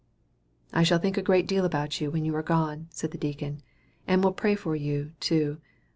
"I 0.73 0.81
shall 0.81 0.97
think 0.97 1.15
a 1.15 1.21
great 1.21 1.45
deal 1.47 1.63
about 1.63 2.01
you, 2.01 2.09
when 2.09 2.25
you 2.25 2.35
are 2.35 2.41
gone," 2.41 2.87
said 2.89 3.11
the 3.11 3.19
deacon, 3.19 3.61
"and 4.07 4.23
will 4.23 4.33
pray 4.33 4.55
for 4.55 4.75
you, 4.75 5.11
too. 5.19 5.61